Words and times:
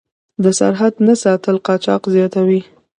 د 0.43 0.45
سرحد 0.59 0.93
نه 1.07 1.13
ساتل 1.23 1.55
قاچاق 1.67 2.03
زیاتوي. 2.15 2.61